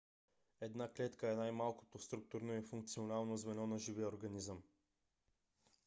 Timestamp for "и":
2.53-2.61